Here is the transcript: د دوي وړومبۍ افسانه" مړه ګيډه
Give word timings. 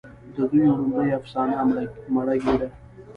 د 0.35 0.37
دوي 0.51 0.65
وړومبۍ 0.69 1.09
افسانه" 1.19 1.55
مړه 2.13 2.35
ګيډه 2.43 2.67